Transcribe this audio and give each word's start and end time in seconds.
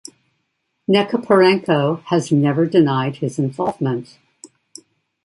Nechiporenko 0.89 2.01
has 2.05 2.31
never 2.31 2.65
denied 2.65 3.17
his 3.17 3.37
involvement. 3.37 4.17